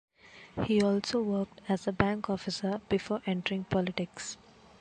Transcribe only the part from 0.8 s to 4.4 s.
also worked as a bank officer before entering politics.